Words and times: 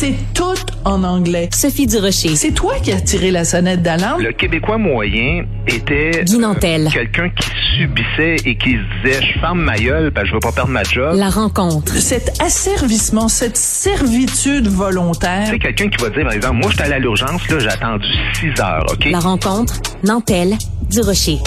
c'est 0.00 0.14
tout 0.34 0.54
en 0.86 1.04
anglais. 1.04 1.50
Sophie 1.52 1.86
Durocher. 1.86 2.34
C'est 2.34 2.52
toi 2.52 2.74
qui 2.82 2.90
as 2.90 3.02
tiré 3.02 3.30
la 3.30 3.44
sonnette 3.44 3.82
d'alarme? 3.82 4.22
Le 4.22 4.32
Québécois 4.32 4.78
moyen 4.78 5.44
était 5.66 6.24
Guy 6.24 6.38
Nantel. 6.38 6.86
euh, 6.86 6.90
quelqu'un 6.90 7.28
qui 7.28 7.48
subissait 7.76 8.36
et 8.46 8.56
qui 8.56 8.70
se 8.70 9.02
disait 9.04 9.20
je 9.34 9.38
ferme 9.40 9.60
ma 9.60 9.76
gueule 9.76 10.10
parce 10.10 10.24
que 10.24 10.28
je 10.30 10.34
veux 10.34 10.40
pas 10.40 10.52
perdre 10.52 10.70
ma 10.70 10.82
job. 10.84 11.16
La 11.16 11.28
rencontre. 11.28 11.92
Cet 11.96 12.40
asservissement, 12.40 13.28
cette 13.28 13.58
servitude 13.58 14.68
volontaire. 14.68 15.46
C'est 15.50 15.58
quelqu'un 15.58 15.88
qui 15.90 16.02
va 16.02 16.08
dire 16.08 16.22
par 16.24 16.32
exemple 16.32 16.56
moi 16.56 16.70
j'étais 16.70 16.84
allé 16.84 16.94
à 16.94 16.98
l'urgence 16.98 17.46
là 17.50 17.58
j'ai 17.58 17.68
attendu 17.68 18.06
6 18.40 18.60
heures 18.62 18.86
ok? 18.90 19.04
La 19.10 19.18
rencontre. 19.20 19.74
Nantel. 20.02 20.54
Durocher. 20.90 21.38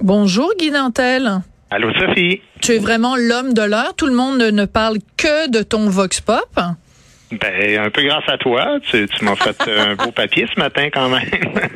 Bonjour 0.00 0.50
Guy 0.58 0.70
Nantel. 0.70 1.40
Allô 1.70 1.88
Sophie. 1.98 2.40
Tu 2.60 2.72
es 2.72 2.78
vraiment 2.78 3.16
l'homme 3.16 3.54
de 3.54 3.62
l'heure. 3.62 3.94
Tout 3.96 4.06
le 4.06 4.14
monde 4.14 4.38
ne- 4.38 4.50
ne 4.50 4.64
parle 4.66 4.98
que 5.16 5.50
de 5.50 5.62
ton 5.62 5.88
vox 5.88 6.20
pop. 6.20 6.60
Ben 7.40 7.78
un 7.78 7.88
peu 7.88 8.02
grâce 8.02 8.28
à 8.28 8.36
toi 8.36 8.78
tu, 8.82 9.06
m'as 9.22 9.36
fait 9.36 9.56
euh, 9.66 9.92
un 9.92 9.94
beau 9.96 10.10
papier 10.10 10.46
ce 10.54 10.60
matin 10.60 10.88
quand 10.92 11.08
même. 11.08 11.22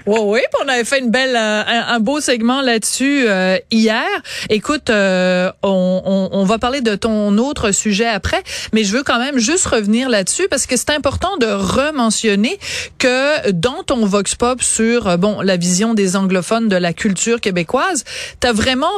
Oui, 0.06 0.20
oui, 0.22 0.40
on 0.62 0.68
avait 0.68 0.84
fait 0.84 1.00
une 1.00 1.10
belle, 1.10 1.34
euh, 1.34 1.62
un, 1.66 1.98
beau 1.98 2.20
segment 2.20 2.60
là-dessus 2.60 3.24
euh, 3.26 3.58
hier. 3.72 4.06
Écoute, 4.50 4.88
on, 4.90 6.44
va 6.46 6.58
parler 6.58 6.80
de 6.80 6.94
ton 6.94 7.36
autre 7.38 7.72
sujet 7.72 8.06
après, 8.06 8.40
mais 8.72 8.84
je 8.84 8.96
veux 8.96 9.02
quand 9.02 9.18
même 9.18 9.38
juste 9.38 9.66
revenir 9.66 10.08
là-dessus 10.08 10.46
parce 10.48 10.66
que 10.66 10.76
c'est 10.76 10.90
important 10.90 11.36
de 11.38 11.46
rementionner 11.46 12.56
que 12.98 13.50
dans 13.50 13.82
ton 13.82 14.06
vox 14.06 14.36
pop 14.36 14.62
sur 14.62 15.18
bon 15.18 15.40
la 15.40 15.56
vision 15.56 15.94
des 15.94 16.14
anglophones 16.14 16.68
de 16.68 16.76
la 16.76 16.92
culture 16.92 17.40
québécoise, 17.40 18.04
t'as 18.38 18.52
vraiment 18.52 18.92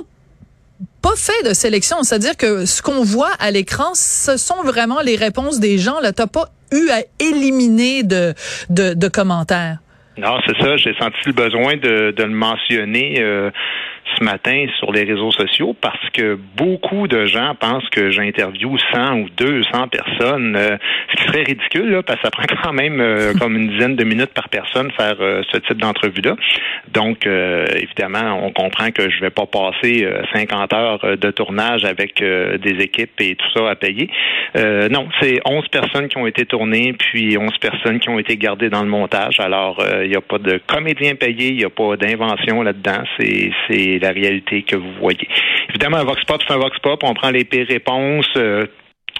pas 1.02 1.16
fait 1.16 1.48
de 1.48 1.54
sélection, 1.54 2.02
c'est-à-dire 2.02 2.36
que 2.36 2.66
ce 2.66 2.82
qu'on 2.82 3.02
voit 3.02 3.32
à 3.40 3.50
l'écran, 3.50 3.94
ce 3.94 4.36
sont 4.36 4.62
vraiment 4.62 5.00
les 5.00 5.16
réponses 5.16 5.60
des 5.60 5.78
gens. 5.78 6.00
Là, 6.00 6.12
t'as 6.12 6.26
pas 6.26 6.46
eu 6.72 6.88
à 6.90 7.02
éliminer 7.20 8.02
de, 8.02 8.34
de, 8.70 9.08
commentaires. 9.08 9.78
Non, 10.16 10.38
c'est 10.46 10.56
ça. 10.60 10.76
J'ai 10.76 10.94
senti 10.94 11.16
le 11.26 11.32
besoin 11.32 11.76
de, 11.76 12.10
de 12.10 12.22
le 12.22 12.30
mentionner 12.30 13.20
euh, 13.20 13.50
ce 14.16 14.24
matin 14.24 14.66
sur 14.78 14.92
les 14.92 15.04
réseaux 15.04 15.32
sociaux 15.32 15.74
parce 15.80 16.10
que 16.10 16.38
beaucoup 16.56 17.08
de 17.08 17.26
gens 17.26 17.54
pensent 17.58 17.88
que 17.90 18.10
j'interviewe 18.10 18.76
100 18.92 19.14
ou 19.20 19.28
200 19.36 19.88
personnes, 19.88 20.56
euh, 20.56 20.76
ce 21.10 21.16
qui 21.16 21.28
serait 21.28 21.42
ridicule 21.42 21.90
là, 21.90 22.02
parce 22.02 22.20
que 22.20 22.26
ça 22.26 22.30
prend 22.30 22.44
quand 22.62 22.72
même 22.72 23.00
euh, 23.00 23.32
comme 23.40 23.56
une 23.56 23.70
dizaine 23.70 23.96
de 23.96 24.04
minutes 24.04 24.32
par 24.34 24.48
personne 24.48 24.90
faire 24.92 25.16
euh, 25.20 25.42
ce 25.52 25.58
type 25.58 25.78
d'entrevue-là. 25.78 26.36
Donc, 26.92 27.26
euh, 27.26 27.66
évidemment, 27.76 28.40
on 28.44 28.52
comprend 28.52 28.90
que 28.90 29.10
je 29.10 29.20
vais 29.20 29.30
pas 29.30 29.46
passer 29.46 30.04
euh, 30.04 30.22
50 30.32 30.72
heures 30.72 31.16
de 31.16 31.30
tournage 31.30 31.84
avec 31.84 32.22
des 32.22 32.82
équipes 32.82 33.20
et 33.20 33.36
tout 33.36 33.46
ça 33.54 33.70
à 33.70 33.74
payer. 33.74 34.10
Non, 34.54 35.08
c'est 35.20 35.40
11 35.44 35.68
personnes 35.68 36.08
qui 36.08 36.16
ont 36.16 36.26
été 36.26 36.46
tournées, 36.46 36.94
puis 36.94 37.36
11 37.38 37.56
personnes 37.58 37.98
qui 38.00 38.08
ont 38.08 38.18
été 38.18 38.36
gardées 38.36 38.70
dans 38.70 38.82
le 38.82 38.88
montage. 38.88 39.40
Alors, 39.40 39.82
il 40.02 40.08
n'y 40.08 40.16
a 40.16 40.20
pas 40.20 40.38
de 40.38 40.60
comédien 40.66 41.14
payé, 41.14 41.48
il 41.48 41.56
n'y 41.56 41.64
a 41.64 41.70
pas 41.70 41.96
d'invention 41.96 42.62
là-dedans. 42.62 43.02
C'est, 43.18 43.50
c'est 43.68 43.97
la 43.98 44.10
réalité 44.10 44.62
que 44.62 44.76
vous 44.76 44.92
voyez. 45.00 45.28
Évidemment, 45.68 45.98
un 45.98 46.04
vox 46.04 46.24
pop, 46.24 46.42
c'est 46.46 46.52
un 46.52 46.58
vox 46.58 46.78
pop. 46.80 47.00
On 47.02 47.14
prend 47.14 47.30
les 47.30 47.44
pires 47.44 47.66
réponses. 47.66 48.28
euh, 48.36 48.66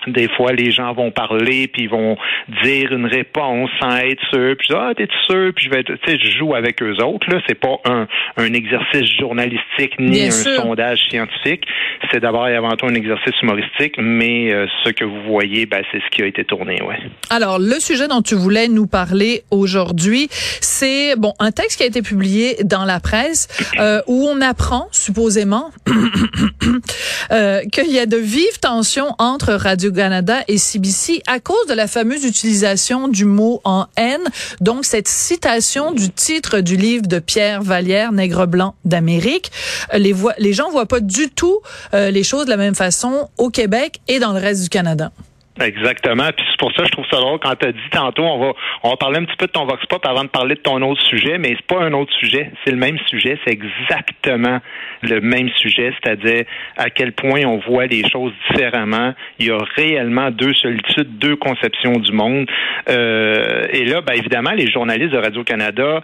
des 0.07 0.29
fois, 0.29 0.53
les 0.53 0.71
gens 0.71 0.93
vont 0.93 1.11
parler 1.11 1.69
puis 1.69 1.83
ils 1.85 1.89
vont 1.91 2.17
dire 2.63 2.93
une 2.93 3.07
réponse 3.07 3.71
sans 3.81 3.97
être 3.99 4.23
sûr. 4.33 4.55
Puis 4.59 4.69
ah, 4.75 4.93
t'es 4.97 5.09
sûr? 5.27 5.53
Puis 5.55 5.67
je 5.67 5.71
vais, 5.71 5.81
être- 5.81 5.95
tu 6.05 6.11
sais, 6.13 6.19
je 6.19 6.39
joue 6.39 6.55
avec 6.55 6.83
eux 6.83 6.97
autres. 7.05 7.29
Là, 7.31 7.41
c'est 7.49 7.59
pas 7.59 7.77
un, 7.85 8.07
un 8.37 8.53
exercice 8.53 9.11
journalistique 9.19 9.99
ni 9.99 10.11
Bien 10.11 10.27
un 10.29 10.31
sûr. 10.31 10.57
sondage 10.63 11.01
scientifique. 11.11 11.65
C'est 12.13 12.21
d'abord 12.21 12.49
et 12.49 12.55
avant 12.57 12.71
tout 12.77 12.87
un 12.87 12.95
exercice 12.95 13.35
humoristique, 13.43 13.95
mais 13.99 14.53
euh, 14.53 14.67
ce 14.85 14.91
que 14.91 15.05
vous 15.05 15.23
voyez, 15.27 15.67
ben, 15.67 15.83
c'est 15.93 15.99
ce 16.01 16.11
qui 16.11 16.23
a 16.23 16.27
été 16.27 16.45
tourné, 16.45 16.81
ouais. 16.83 16.99
Alors, 17.31 17.59
le 17.59 17.79
sujet 17.81 18.09
dont 18.09 18.23
tu 18.23 18.35
voulais 18.35 18.69
nous 18.69 18.87
parler 18.87 19.43
aujourd'hui, 19.51 20.29
c'est 20.31 21.17
bon 21.17 21.33
un 21.39 21.51
texte 21.51 21.79
qui 21.79 21.83
a 21.85 21.87
été 21.87 22.03
publié 22.03 22.57
dans 22.65 22.85
la 22.85 23.01
presse 23.01 23.49
euh, 23.79 24.01
où 24.07 24.27
on 24.29 24.41
apprend 24.41 24.89
supposément 24.93 25.71
euh, 27.33 27.61
qu'il 27.73 27.91
y 27.93 27.99
a 27.99 28.07
de 28.07 28.17
vives 28.17 28.59
tensions 28.61 29.15
entre 29.19 29.55
Radio-Canada 29.89 30.41
et 30.49 30.59
CBC 30.59 31.23
à 31.27 31.41
cause 31.41 31.67
de 31.69 31.75
la 31.75 31.87
fameuse 31.87 32.25
utilisation 32.25 33.09
du 33.09 33.25
mot 33.25 33.61
en 33.65 33.87
haine. 33.97 34.25
Donc, 34.61 34.85
cette 34.85 35.09
citation 35.09 35.93
du 35.93 36.11
titre 36.11 36.61
du 36.61 36.77
livre 36.77 37.07
de 37.07 37.19
Pierre 37.19 37.63
Vallière, 37.63 38.13
Nègre 38.13 38.47
blanc 38.47 38.75
d'Amérique. 38.85 39.51
Euh, 39.95 39.99
Les, 39.99 40.53
gens 40.53 40.71
voient 40.71 40.87
pas 40.87 41.01
du 41.01 41.31
tout 41.31 41.61
euh, 41.95 42.11
les 42.11 42.23
choses 42.23 42.45
de 42.45 42.51
la 42.51 42.57
même 42.57 42.75
façon 42.75 43.29
au 43.39 43.51
Québec 43.51 44.01
et 44.09 44.19
dans 44.19 44.33
le 44.33 44.41
reste 44.41 44.63
du 44.63 44.69
Canada. 44.69 45.11
Exactement. 45.61 46.29
Puis 46.37 46.45
c'est 46.51 46.59
pour 46.59 46.73
ça 46.73 46.83
que 46.83 46.87
je 46.87 46.93
trouve 46.93 47.07
ça 47.11 47.19
drôle 47.19 47.39
quand 47.41 47.55
tu 47.57 47.67
as 47.67 47.73
dit 47.73 47.91
tantôt, 47.91 48.23
on 48.23 48.39
va 48.39 48.53
on 48.83 48.91
va 48.91 48.97
parler 48.97 49.19
un 49.19 49.25
petit 49.25 49.37
peu 49.37 49.47
de 49.47 49.53
ton 49.53 49.65
Vox 49.65 49.85
Pop 49.87 50.05
avant 50.07 50.23
de 50.23 50.29
parler 50.29 50.55
de 50.55 50.61
ton 50.61 50.81
autre 50.83 51.03
sujet, 51.03 51.39
mais 51.39 51.57
c'est 51.57 51.67
pas 51.67 51.83
un 51.83 51.93
autre 51.93 52.13
sujet, 52.15 52.53
c'est 52.65 52.71
le 52.71 52.77
même 52.77 52.99
sujet, 53.07 53.39
c'est 53.45 53.53
exactement 53.53 54.61
le 55.03 55.21
même 55.21 55.49
sujet, 55.57 55.93
c'est-à-dire 56.01 56.45
à 56.77 56.91
quel 56.91 57.13
point 57.13 57.43
on 57.45 57.59
voit 57.59 57.87
les 57.87 58.09
choses 58.09 58.33
différemment. 58.51 59.15
Il 59.39 59.47
y 59.47 59.51
a 59.51 59.59
réellement 59.77 60.31
deux 60.31 60.55
solitudes, 60.55 61.19
deux 61.19 61.37
conceptions 61.37 61.99
du 61.99 62.13
monde. 62.13 62.49
Euh, 62.89 63.67
et 63.73 63.85
là, 63.85 64.01
ben 64.01 64.15
évidemment, 64.15 64.53
les 64.53 64.71
journalistes 64.71 65.13
de 65.13 65.19
Radio-Canada 65.19 66.03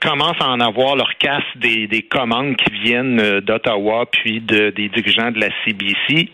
commencent 0.00 0.40
à 0.40 0.50
en 0.50 0.60
avoir 0.60 0.96
leur 0.96 1.16
casse 1.18 1.42
des, 1.56 1.86
des 1.86 2.02
commandes 2.02 2.56
qui 2.56 2.70
viennent 2.70 3.20
euh, 3.20 3.40
d'Ottawa 3.40 4.06
puis 4.10 4.40
de, 4.40 4.70
des 4.70 4.88
dirigeants 4.88 5.30
de 5.30 5.40
la 5.40 5.48
CBC 5.64 6.30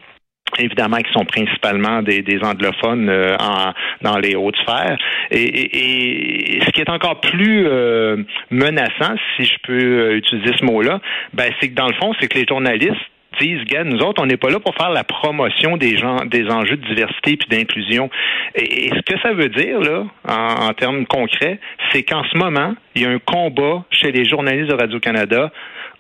évidemment 0.59 0.99
qui 0.99 1.13
sont 1.13 1.25
principalement 1.25 2.03
des, 2.03 2.23
des 2.23 2.39
anglophones 2.43 3.09
euh, 3.09 3.37
en, 3.39 3.73
dans 4.03 4.19
les 4.19 4.35
hautes 4.35 4.57
sphères. 4.57 4.97
Et, 5.31 5.43
et- 5.43 6.57
et 6.57 6.61
ce 6.65 6.71
qui 6.71 6.81
est 6.81 6.91
encore 6.91 7.21
plus 7.21 7.65
euh, 7.67 8.17
menaçant, 8.51 9.15
si 9.37 9.45
je 9.45 9.55
peux 9.63 9.73
euh, 9.79 10.17
utiliser 10.17 10.53
ce 10.59 10.65
mot-là, 10.65 11.01
ben, 11.33 11.51
c'est 11.61 11.69
que 11.69 11.75
dans 11.75 11.87
le 11.89 11.95
fond, 11.95 12.13
c'est 12.21 12.29
que 12.29 12.39
les 12.39 12.47
journalistes 12.49 12.95
disent, 13.41 13.63
gars, 13.65 13.85
nous 13.85 14.01
autres, 14.01 14.21
on 14.21 14.27
n'est 14.27 14.37
pas 14.37 14.51
là 14.51 14.59
pour 14.59 14.75
faire 14.75 14.91
la 14.91 15.05
promotion 15.05 15.77
des 15.77 15.97
gens, 15.97 16.17
des 16.27 16.47
enjeux 16.51 16.77
de 16.77 16.87
diversité 16.87 17.37
puis 17.37 17.49
d'inclusion. 17.49 18.11
Et, 18.57 18.87
et 18.87 18.89
ce 18.91 19.01
que 19.03 19.19
ça 19.21 19.33
veut 19.33 19.49
dire, 19.49 19.79
là, 19.81 20.05
en, 20.29 20.69
en 20.69 20.73
termes 20.75 21.07
concrets, 21.07 21.59
c'est 21.93 22.03
qu'en 22.03 22.25
ce 22.25 22.37
moment, 22.37 22.75
il 22.97 23.03
y 23.03 23.05
a 23.07 23.09
un 23.11 23.21
combat 23.21 23.85
chez 23.91 24.11
les 24.11 24.25
journalistes 24.29 24.69
de 24.71 24.75
Radio-Canada 24.75 25.53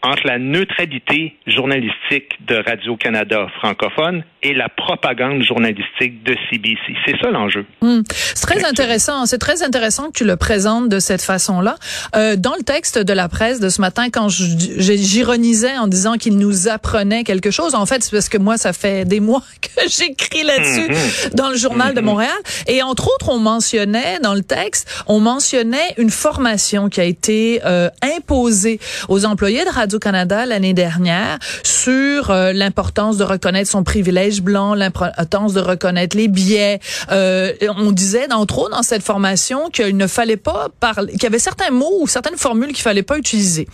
entre 0.02 0.26
la 0.26 0.38
neutralité 0.38 1.36
journalistique 1.46 2.38
de 2.46 2.56
Radio-Canada 2.56 3.46
francophone 3.58 4.24
et 4.42 4.54
la 4.54 4.68
propagande 4.68 5.42
journalistique 5.42 6.22
de 6.24 6.34
CBC. 6.48 6.80
C'est 7.04 7.18
ça 7.20 7.30
l'enjeu. 7.30 7.66
Hmm. 7.82 8.00
C'est 8.10 8.46
très 8.46 8.64
intéressant. 8.64 9.26
C'est 9.26 9.38
très 9.38 9.62
intéressant 9.62 10.06
que 10.06 10.18
tu 10.18 10.24
le 10.24 10.36
présentes 10.36 10.88
de 10.88 10.98
cette 10.98 11.22
façon-là. 11.22 11.76
Euh, 12.16 12.36
dans 12.36 12.54
le 12.56 12.62
texte 12.62 12.98
de 12.98 13.12
la 13.12 13.28
presse 13.28 13.60
de 13.60 13.68
ce 13.68 13.80
matin, 13.80 14.08
quand 14.10 14.28
j'ironisais 14.28 15.76
en 15.76 15.86
disant 15.86 16.14
qu'il 16.14 16.38
nous 16.38 16.68
apprenait 16.68 17.24
quelque 17.24 17.50
chose, 17.50 17.74
en 17.74 17.84
fait, 17.84 18.02
c'est 18.02 18.12
parce 18.12 18.28
que 18.28 18.38
moi, 18.38 18.56
ça 18.56 18.72
fait 18.72 19.04
des 19.04 19.20
mois 19.20 19.42
que 19.60 19.88
j'écris 19.88 20.44
là-dessus 20.44 21.30
dans 21.34 21.50
le 21.50 21.56
journal 21.56 21.94
de 21.94 22.00
Montréal. 22.00 22.30
Et 22.66 22.82
entre 22.82 23.08
autres, 23.14 23.28
on 23.28 23.38
mentionnait 23.38 24.18
dans 24.20 24.34
le 24.34 24.42
texte, 24.42 25.04
on 25.06 25.20
mentionnait 25.20 25.94
une 25.98 26.10
formation 26.10 26.88
qui 26.88 27.00
a 27.00 27.04
été 27.04 27.60
euh, 27.64 27.90
imposée 28.16 28.80
aux 29.08 29.26
employés 29.26 29.64
de 29.64 29.70
Radio-Canada 29.90 30.46
l'année 30.46 30.72
dernière 30.72 31.40
sur 31.64 32.30
euh, 32.30 32.52
l'importance 32.52 33.16
de 33.16 33.24
reconnaître 33.24 33.68
son 33.68 33.82
privilège 33.82 34.40
blanc, 34.40 34.74
l'importance 34.74 35.52
de 35.52 35.60
reconnaître 35.60 36.16
les 36.16 36.28
biais. 36.28 36.78
Euh, 37.10 37.52
on 37.76 37.90
disait, 37.90 38.32
entre 38.32 38.58
autres, 38.58 38.76
dans 38.76 38.84
cette 38.84 39.02
formation 39.02 39.68
qu'il 39.68 39.96
ne 39.96 40.06
fallait 40.06 40.36
pas 40.36 40.68
parler, 40.78 41.12
qu'il 41.14 41.24
y 41.24 41.26
avait 41.26 41.40
certains 41.40 41.72
mots 41.72 42.02
ou 42.02 42.06
certaines 42.06 42.36
formules 42.36 42.68
qu'il 42.68 42.82
fallait 42.82 43.02
pas 43.02 43.18
utiliser. 43.18 43.66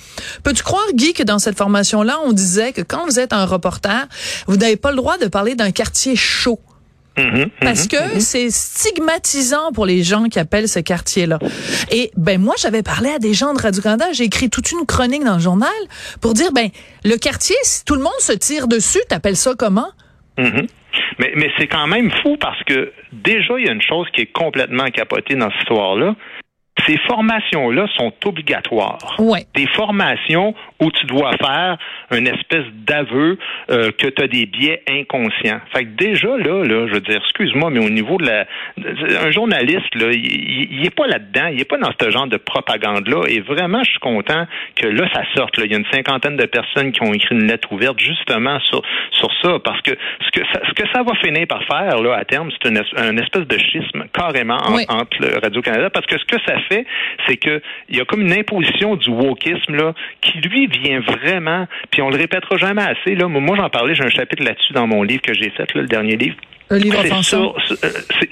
Peux-tu 0.43 0.62
croire, 0.62 0.87
Guy, 0.94 1.12
que 1.12 1.22
dans 1.22 1.38
cette 1.38 1.59
formation-là, 1.59 2.19
on 2.25 2.32
disait 2.32 2.72
que 2.72 2.81
quand 2.81 3.05
vous 3.05 3.21
êtes 3.21 3.34
un 3.34 3.44
reporter, 3.44 4.06
vous 4.47 4.56
n'avez 4.56 4.76
pas 4.76 4.93
le 4.93 4.97
droit 4.97 5.19
de 5.19 5.26
parler 5.26 5.55
d'un 5.55 5.71
quartier 5.71 6.16
chaud? 6.16 6.59
Mhm, 7.19 7.50
Parce 7.60 7.84
mhm. 7.84 7.88
que 7.88 8.21
c'est 8.21 8.50
stigmatisant 8.50 9.73
pour 9.73 9.87
les 9.87 10.02
gens 10.02 10.25
qui 10.25 10.38
appellent 10.38 10.69
ce 10.69 10.81
quartier-là. 10.81 11.38
Et 11.90 12.11
ben 12.17 12.40
moi, 12.40 12.55
j'avais 12.58 12.82
parlé 12.82 13.11
à 13.11 13.19
des 13.19 13.32
gens 13.32 13.55
de 13.55 13.61
Radio-Canada, 13.61 14.06
j'ai 14.12 14.25
écrit 14.25 14.50
toute 14.50 14.70
une 14.70 14.85
chronique 14.87 15.25
dans 15.25 15.35
le 15.35 15.40
journal 15.40 15.70
pour 16.20 16.35
dire, 16.35 16.52
ben 16.52 16.69
le 17.05 17.17
quartier, 17.17 17.56
si 17.62 17.85
tout 17.85 17.94
le 17.94 18.02
monde 18.02 18.12
se 18.19 18.32
tire 18.32 18.69
dessus, 18.69 19.00
t'appelles 19.08 19.37
ça 19.37 19.52
comment? 19.58 19.88
Mais, 21.19 21.32
mais 21.37 21.50
c'est 21.58 21.67
quand 21.67 21.87
même 21.87 22.11
fou 22.23 22.37
parce 22.38 22.62
que 22.64 22.93
déjà, 23.12 23.55
il 23.58 23.67
y 23.67 23.69
a 23.69 23.73
une 23.73 23.82
chose 23.82 24.06
qui 24.14 24.23
est 24.23 24.32
complètement 24.32 24.87
capotée 24.87 25.35
dans 25.35 25.50
cette 25.50 25.61
histoire-là. 25.61 26.14
Ces 26.87 26.99
formations-là 26.99 27.87
sont 27.96 28.12
obligatoires. 28.25 28.99
Ouais. 29.19 29.40
Des 29.55 29.67
formations 29.69 30.55
où 30.81 30.90
tu 30.90 31.06
dois 31.06 31.32
faire 31.38 31.78
une 32.11 32.26
espèce 32.26 32.67
d'aveu 32.87 33.38
euh, 33.70 33.90
que 33.93 34.08
tu 34.08 34.23
as 34.23 34.28
des 34.28 34.46
biais 34.46 34.82
inconscients. 34.88 35.61
Fait 35.75 35.84
que 35.84 35.90
déjà 35.96 36.28
là, 36.28 36.64
là, 36.64 36.87
je 36.87 36.94
veux 36.94 37.00
dire, 37.00 37.17
excuse-moi, 37.17 37.70
mais 37.70 37.84
au 37.84 37.88
niveau 37.88 38.19
de 38.19 38.26
la, 38.26 38.46
un 39.25 39.31
journaliste 39.31 39.94
là, 39.94 40.12
il, 40.12 40.69
il 40.70 40.87
est 40.87 40.94
pas 40.94 41.06
là-dedans, 41.06 41.46
il 41.52 41.61
est 41.61 41.69
pas 41.69 41.78
dans 41.78 41.90
ce 41.99 42.11
genre 42.11 42.26
de 42.26 42.37
propagande 42.37 43.08
là. 43.08 43.23
Et 43.28 43.40
vraiment, 43.40 43.82
je 43.82 43.90
suis 43.90 44.00
content 44.00 44.46
que 44.76 44.87
là, 44.87 45.08
ça 45.12 45.23
sorte. 45.34 45.56
Là. 45.56 45.64
Il 45.64 45.73
y 45.73 45.75
a 45.75 45.78
une 45.78 45.90
cinquantaine 45.90 46.37
de 46.37 46.46
personnes 46.46 46.93
qui 46.93 47.02
ont 47.02 47.12
écrit 47.12 47.34
une 47.34 47.46
lettre 47.46 47.73
ouverte 47.73 47.99
justement 47.99 48.61
sur 48.61 48.82
sur 49.12 49.31
ça, 49.43 49.58
parce 49.64 49.81
que 49.82 49.93
ce 50.25 50.31
que 50.31 50.46
ça, 50.52 50.61
ce 50.69 50.73
que 50.75 50.88
ça 50.93 51.02
va 51.02 51.14
finir 51.17 51.46
par 51.46 51.62
faire 51.64 52.00
là 52.02 52.17
à 52.17 52.25
terme, 52.25 52.50
c'est 52.50 52.69
une, 52.69 53.19
espèce 53.19 53.46
de 53.46 53.58
schisme 53.58 54.05
carrément 54.12 54.58
entre 54.88 55.40
Radio 55.40 55.62
Canada, 55.62 55.90
parce 55.90 56.06
que 56.06 56.19
ce 56.19 56.25
que 56.25 56.37
ça 56.46 56.56
c'est 57.26 57.36
que 57.36 57.60
il 57.88 57.96
y 57.96 58.00
a 58.00 58.04
comme 58.04 58.22
une 58.22 58.32
imposition 58.32 58.96
du 58.96 59.10
wokisme 59.10 59.92
qui 60.20 60.38
lui 60.38 60.66
vient 60.66 61.00
vraiment, 61.00 61.66
puis 61.90 62.02
on 62.02 62.10
le 62.10 62.16
répétera 62.16 62.56
jamais 62.56 62.82
assez 62.82 63.14
là. 63.14 63.28
Moi, 63.28 63.56
j'en 63.56 63.70
parlais, 63.70 63.94
j'ai 63.94 64.04
un 64.04 64.10
chapitre 64.10 64.44
là-dessus 64.44 64.72
dans 64.72 64.86
mon 64.86 65.02
livre 65.02 65.22
que 65.22 65.34
j'ai 65.34 65.50
fait, 65.50 65.72
là, 65.74 65.82
le 65.82 65.88
dernier 65.88 66.16
livre. 66.16 66.36
Euh, 66.72 66.78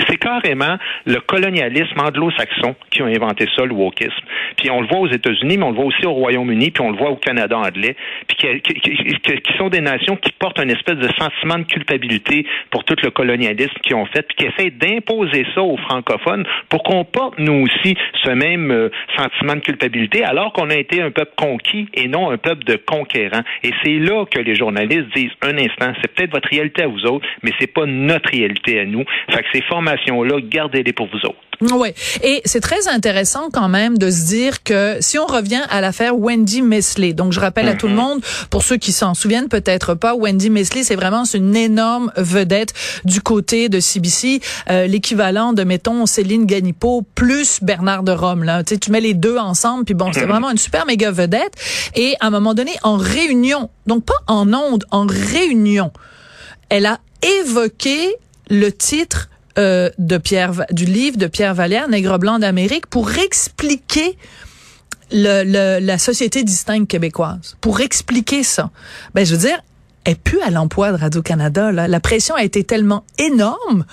c'est 0.08 0.16
carrément 0.16 0.76
le 1.06 1.20
colonialisme 1.20 2.00
anglo-saxon 2.00 2.74
qui 2.90 3.02
a 3.02 3.06
inventé 3.06 3.46
ça, 3.54 3.64
le 3.64 3.72
wokisme. 3.72 4.12
Puis 4.56 4.70
on 4.70 4.80
le 4.80 4.88
voit 4.88 4.98
aux 4.98 5.08
États-Unis, 5.08 5.58
mais 5.58 5.64
on 5.64 5.70
le 5.70 5.76
voit 5.76 5.84
aussi 5.84 6.04
au 6.04 6.12
Royaume-Uni, 6.12 6.70
puis 6.72 6.82
on 6.82 6.90
le 6.90 6.96
voit 6.96 7.10
au 7.10 7.16
Canada 7.16 7.56
anglais, 7.56 7.96
puis 8.26 8.36
qui, 8.36 8.60
qui, 8.60 9.52
sont 9.56 9.68
des 9.68 9.80
nations 9.80 10.16
qui 10.16 10.32
portent 10.32 10.58
un 10.58 10.68
espèce 10.68 10.96
de 10.96 11.08
sentiment 11.18 11.58
de 11.58 11.64
culpabilité 11.64 12.46
pour 12.70 12.84
tout 12.84 12.96
le 13.02 13.10
colonialisme 13.10 13.74
qu'ils 13.82 13.94
ont 13.94 14.06
fait, 14.06 14.22
puis 14.22 14.36
qui 14.36 14.46
essaient 14.46 14.70
d'imposer 14.70 15.46
ça 15.54 15.62
aux 15.62 15.76
francophones 15.76 16.44
pour 16.68 16.82
qu'on 16.82 17.04
porte 17.04 17.38
nous 17.38 17.64
aussi 17.64 17.96
ce 18.24 18.30
même 18.30 18.70
euh, 18.70 18.88
sentiment 19.16 19.54
de 19.54 19.60
culpabilité, 19.60 20.24
alors 20.24 20.52
qu'on 20.52 20.70
a 20.70 20.76
été 20.76 21.00
un 21.00 21.10
peuple 21.10 21.32
conquis 21.36 21.88
et 21.94 22.08
non 22.08 22.30
un 22.30 22.38
peuple 22.38 22.64
de 22.64 22.76
conquérants. 22.76 23.42
Et 23.62 23.70
c'est 23.84 23.98
là 23.98 24.24
que 24.26 24.40
les 24.40 24.56
journalistes 24.56 25.08
disent 25.14 25.32
un 25.42 25.56
instant, 25.56 25.92
c'est 26.02 26.12
peut-être 26.12 26.32
votre 26.32 26.48
réalité 26.48 26.82
à 26.82 26.88
vous 26.88 27.04
autres, 27.06 27.26
mais 27.42 27.52
c'est 27.60 27.72
pas 27.72 27.86
notre 27.86 28.23
réalité 28.30 28.80
à 28.80 28.84
nous. 28.84 29.04
Fait 29.30 29.42
que 29.42 29.48
ces 29.52 29.62
formations-là, 29.62 30.40
gardez-les 30.42 30.92
pour 30.92 31.06
vous 31.06 31.28
autres. 31.28 31.38
Oui. 31.60 31.90
Et 32.22 32.42
c'est 32.44 32.60
très 32.60 32.88
intéressant 32.88 33.48
quand 33.52 33.68
même 33.68 33.98
de 33.98 34.10
se 34.10 34.26
dire 34.26 34.62
que 34.62 34.96
si 35.00 35.18
on 35.18 35.26
revient 35.26 35.62
à 35.70 35.80
l'affaire 35.80 36.18
Wendy 36.18 36.62
Mesley, 36.62 37.12
donc 37.12 37.32
je 37.32 37.40
rappelle 37.40 37.68
à 37.68 37.74
tout 37.74 37.86
le 37.86 37.92
mhm. 37.92 38.00
monde, 38.00 38.20
pour 38.50 38.62
ceux 38.62 38.76
qui 38.76 38.92
s'en 38.92 39.14
souviennent 39.14 39.48
peut-être 39.48 39.94
pas, 39.94 40.14
Wendy 40.14 40.50
Mesley, 40.50 40.82
c'est 40.82 40.96
vraiment 40.96 41.24
une 41.32 41.56
énorme 41.56 42.12
vedette 42.16 42.74
du 43.04 43.20
côté 43.20 43.68
de 43.68 43.80
CBC, 43.80 44.40
euh, 44.70 44.86
l'équivalent 44.86 45.52
de, 45.52 45.64
mettons, 45.64 46.06
Céline 46.06 46.46
Ganipo 46.46 47.02
plus 47.14 47.62
Bernard 47.62 48.02
de 48.02 48.12
Rome. 48.12 48.44
Là. 48.44 48.62
Tu, 48.64 48.74
sais, 48.74 48.80
tu 48.80 48.90
mets 48.90 49.00
les 49.00 49.14
deux 49.14 49.38
ensemble, 49.38 49.84
puis 49.84 49.94
bon, 49.94 50.12
c'est 50.12 50.22
mhm. 50.22 50.28
vraiment 50.28 50.50
une 50.50 50.58
super 50.58 50.86
méga 50.86 51.10
vedette. 51.10 51.54
Et 51.94 52.14
à 52.20 52.26
un 52.26 52.30
moment 52.30 52.54
donné, 52.54 52.72
en 52.82 52.96
réunion, 52.96 53.70
donc 53.86 54.04
pas 54.04 54.14
en 54.26 54.52
onde, 54.52 54.84
en 54.90 55.06
réunion, 55.06 55.92
elle 56.68 56.86
a 56.86 56.98
évoqué 57.40 58.14
le 58.50 58.70
titre 58.70 59.28
euh, 59.58 59.90
de 59.98 60.18
Pierre 60.18 60.66
du 60.70 60.84
livre 60.84 61.16
de 61.16 61.26
Pierre 61.26 61.54
Vallière, 61.54 61.88
Nègre 61.88 62.18
blanc 62.18 62.38
d'Amérique, 62.38 62.86
pour 62.86 63.10
expliquer 63.12 64.16
la 65.10 65.98
société 65.98 66.42
distincte 66.42 66.90
québécoise, 66.90 67.56
pour 67.60 67.80
expliquer 67.80 68.42
ça. 68.42 68.70
Ben, 69.14 69.24
je 69.24 69.32
veux 69.34 69.46
dire, 69.46 69.60
elle 70.04 70.16
pue 70.16 70.40
à 70.40 70.50
l'emploi 70.50 70.90
de 70.90 70.96
Radio-Canada. 70.96 71.70
La 71.72 72.00
pression 72.00 72.34
a 72.34 72.42
été 72.42 72.64
tellement 72.64 73.04
énorme 73.18 73.84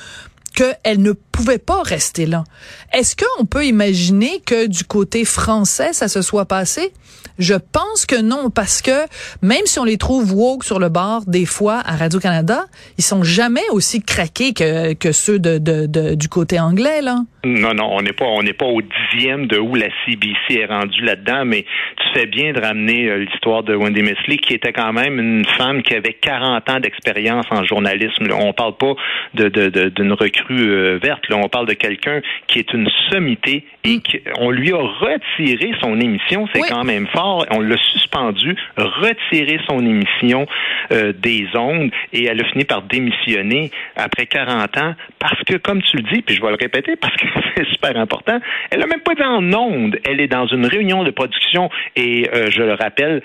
qu'elle 0.55 1.01
ne 1.01 1.13
pouvait 1.13 1.57
pas 1.57 1.81
rester 1.83 2.25
là. 2.25 2.43
Est-ce 2.93 3.15
qu'on 3.15 3.45
peut 3.45 3.65
imaginer 3.65 4.41
que 4.45 4.67
du 4.67 4.83
côté 4.83 5.23
français, 5.23 5.93
ça 5.93 6.07
se 6.07 6.21
soit 6.21 6.45
passé? 6.45 6.91
Je 7.39 7.53
pense 7.55 8.05
que 8.05 8.21
non, 8.21 8.49
parce 8.49 8.81
que 8.81 9.07
même 9.41 9.65
si 9.65 9.79
on 9.79 9.83
les 9.83 9.97
trouve 9.97 10.33
woke 10.33 10.63
sur 10.63 10.79
le 10.79 10.89
bord, 10.89 11.23
des 11.25 11.45
fois, 11.45 11.81
à 11.85 11.95
Radio-Canada, 11.95 12.65
ils 12.97 13.03
sont 13.03 13.23
jamais 13.23 13.67
aussi 13.71 14.03
craqués 14.03 14.53
que, 14.53 15.11
ceux 15.11 15.39
de, 15.39 16.15
du 16.15 16.27
côté 16.27 16.59
anglais, 16.59 17.01
là. 17.01 17.17
Non, 17.43 17.73
non, 17.73 17.89
on 17.91 18.01
n'est 18.03 18.13
pas, 18.13 18.25
on 18.25 18.43
n'est 18.43 18.55
au 18.61 18.81
dixième 18.81 19.47
de 19.47 19.57
où 19.57 19.73
la 19.73 19.87
CBC 20.05 20.59
est 20.59 20.65
rendue 20.67 21.01
là-dedans, 21.01 21.43
mais 21.43 21.65
tu 21.97 22.19
fais 22.19 22.27
bien 22.27 22.53
de 22.53 22.61
ramener 22.61 23.09
euh, 23.09 23.25
l'histoire 23.25 23.63
de 23.63 23.73
Wendy 23.73 24.03
Mesley, 24.03 24.37
qui 24.37 24.53
était 24.53 24.71
quand 24.73 24.93
même 24.93 25.19
une 25.19 25.45
femme 25.57 25.81
qui 25.81 25.95
avait 25.95 26.13
40 26.13 26.69
ans 26.69 26.79
d'expérience 26.79 27.47
en 27.49 27.63
journalisme. 27.63 28.27
On 28.31 28.51
On 28.51 28.53
parle 28.53 28.75
pas 28.75 28.93
de, 29.33 29.47
de, 29.47 29.89
d'une 29.89 30.11
recrue 30.13 30.69
euh, 30.69 30.99
verte, 31.01 31.27
là. 31.29 31.37
on 31.37 31.49
parle 31.49 31.65
de 31.67 31.73
quelqu'un 31.73 32.21
qui 32.47 32.59
est 32.59 32.73
une 32.73 32.80
sommité 33.09 33.65
et 33.83 33.97
mm. 33.97 34.01
qu'on 34.33 34.51
lui 34.51 34.71
a 34.71 34.77
retiré 34.77 35.73
son 35.81 35.99
émission, 35.99 36.47
c'est 36.53 36.61
quand 36.61 36.83
même 36.83 37.07
fort. 37.07 37.45
On 37.51 37.59
l'a 37.59 37.77
suspendu, 37.93 38.55
retiré 38.77 39.59
son 39.69 39.85
émission 39.85 40.45
euh, 40.91 41.13
des 41.13 41.47
ondes 41.55 41.91
et 42.13 42.25
elle 42.25 42.41
a 42.41 42.45
fini 42.45 42.65
par 42.65 42.83
démissionner 42.83 43.71
après 43.95 44.25
40 44.25 44.77
ans 44.77 44.95
parce 45.19 45.41
que, 45.43 45.57
comme 45.57 45.81
tu 45.81 45.97
le 45.97 46.03
dis, 46.03 46.21
puis 46.21 46.35
je 46.35 46.41
vais 46.41 46.49
le 46.49 46.57
répéter 46.59 46.95
parce 46.95 47.15
que 47.15 47.25
c'est 47.55 47.67
super 47.67 47.97
important, 47.97 48.39
elle 48.69 48.79
n'a 48.79 48.87
même 48.87 49.01
pas 49.01 49.13
été 49.13 49.23
en 49.23 49.53
onde. 49.53 49.97
Elle 50.05 50.19
est 50.21 50.27
dans 50.27 50.47
une 50.47 50.65
réunion 50.65 51.03
de 51.03 51.11
production 51.11 51.69
et 51.95 52.29
euh, 52.33 52.49
je 52.49 52.61
le 52.61 52.73
rappelle, 52.73 53.21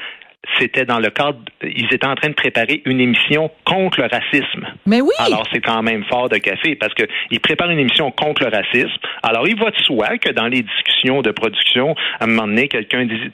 c'était 0.59 0.85
dans 0.85 0.99
le 0.99 1.11
cadre, 1.11 1.39
ils 1.63 1.93
étaient 1.93 2.07
en 2.07 2.15
train 2.15 2.29
de 2.29 2.35
préparer 2.35 2.83
une 2.85 3.01
émission 3.01 3.51
contre 3.65 4.01
le 4.01 4.09
racisme. 4.09 4.67
Mais 4.87 5.01
oui. 5.01 5.13
Alors 5.19 5.45
c'est 5.53 5.61
quand 5.61 5.83
même 5.83 6.05
fort 6.05 6.29
de 6.29 6.39
café 6.39 6.77
parce 6.77 6.95
que 6.95 7.05
ils 7.31 7.41
préparent 7.41 7.71
une 7.71 7.79
émission 7.79 8.11
contre 8.11 8.45
le 8.45 8.51
racisme. 8.51 8.97
Alors 9.23 9.47
il 9.49 9.59
va 9.59 9.71
de 9.71 9.79
soi 9.79 10.19
que 10.19 10.31
dans 10.31 10.47
les 10.47 10.63
discussions 10.63 11.23
de 11.23 11.31
production, 11.31 11.95
à 12.21 12.25
un 12.25 12.27
moment 12.29 12.47
donné, 12.47 12.69
quelqu'un 12.69 13.05
dit 13.05 13.31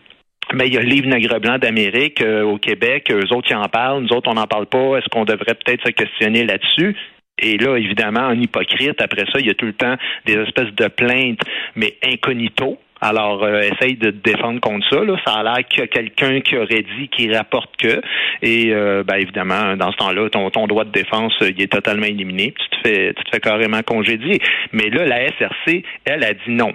mais 0.54 0.66
il 0.66 0.74
y 0.74 0.76
a 0.76 0.80
le 0.80 0.88
livre 0.88 1.08
Nègre 1.08 1.38
blanc 1.40 1.58
d'Amérique 1.58 2.20
euh, 2.20 2.42
au 2.42 2.58
Québec, 2.58 3.10
eux 3.10 3.32
autres 3.32 3.48
ils 3.50 3.56
en 3.56 3.68
parlent, 3.68 4.02
nous 4.02 4.14
autres 4.16 4.28
on 4.30 4.34
n'en 4.34 4.46
parle 4.46 4.66
pas. 4.66 4.98
Est-ce 4.98 5.08
qu'on 5.08 5.24
devrait 5.24 5.54
peut-être 5.54 5.86
se 5.86 5.92
questionner 5.92 6.44
là-dessus? 6.44 6.96
Et 7.38 7.56
là, 7.56 7.76
évidemment, 7.76 8.26
en 8.26 8.38
hypocrite, 8.38 9.00
après 9.00 9.24
ça, 9.32 9.40
il 9.40 9.46
y 9.46 9.50
a 9.50 9.54
tout 9.54 9.66
le 9.66 9.72
temps 9.72 9.96
des 10.26 10.34
espèces 10.34 10.72
de 10.74 10.88
plaintes, 10.88 11.40
mais 11.74 11.96
incognito. 12.04 12.78
Alors, 13.04 13.42
euh, 13.42 13.62
essaye 13.62 13.96
de 13.96 14.12
te 14.12 14.30
défendre 14.30 14.60
contre 14.60 14.88
ça. 14.88 15.02
Là. 15.02 15.16
Ça 15.26 15.34
a 15.34 15.42
l'air 15.42 15.66
qu'il 15.68 15.80
y 15.80 15.82
a 15.82 15.88
quelqu'un 15.88 16.40
qui 16.40 16.56
aurait 16.56 16.84
dit 16.98 17.08
qu'il 17.08 17.36
rapporte 17.36 17.76
que. 17.76 18.00
Et 18.42 18.72
euh, 18.72 19.02
ben, 19.02 19.16
évidemment, 19.16 19.76
dans 19.76 19.90
ce 19.90 19.96
temps-là, 19.96 20.30
ton, 20.30 20.48
ton 20.50 20.68
droit 20.68 20.84
de 20.84 20.92
défense, 20.92 21.34
il 21.40 21.60
est 21.60 21.72
totalement 21.72 22.06
éliminé. 22.06 22.54
tu 22.56 22.68
te 22.70 22.88
fais, 22.88 23.12
tu 23.14 23.24
te 23.24 23.30
fais 23.32 23.40
carrément 23.40 23.82
congédier. 23.82 24.38
Mais 24.72 24.88
là, 24.88 25.04
la 25.04 25.26
SRC, 25.30 25.82
elle 26.04 26.22
a 26.22 26.32
dit 26.32 26.50
non. 26.50 26.74